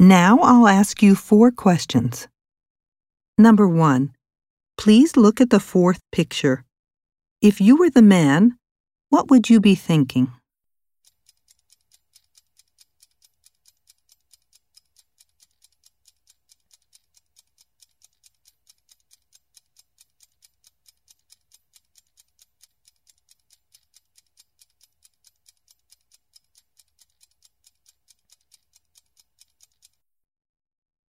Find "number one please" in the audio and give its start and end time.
3.36-5.16